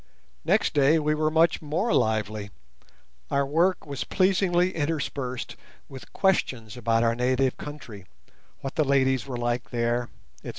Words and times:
Next 0.43 0.73
day 0.73 0.97
we 0.97 1.13
were 1.13 1.29
much 1.29 1.61
more 1.61 1.93
lively, 1.93 2.49
our 3.29 3.45
work 3.45 3.85
was 3.85 4.03
pleasingly 4.03 4.73
interspersed 4.75 5.55
with 5.87 6.11
questions 6.11 6.75
about 6.75 7.03
our 7.03 7.13
native 7.13 7.55
country, 7.55 8.07
what 8.61 8.73
the 8.73 8.83
ladies 8.83 9.27
were 9.27 9.37
like 9.37 9.69
there, 9.69 10.09
etc. 10.39 10.49